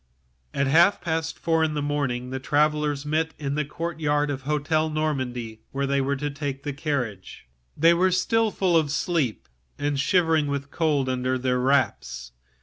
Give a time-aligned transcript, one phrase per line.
[0.51, 4.45] At half past four in the morning the travellers met in the courtyard of the
[4.45, 7.45] Hotel de Normandie, where they were to take their seats in the coach.
[7.77, 12.31] They were still half asleep, and shivering with cold under their wraps.